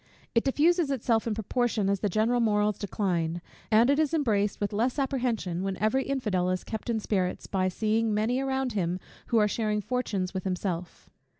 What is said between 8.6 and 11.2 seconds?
him who are sharing fortunes with himself.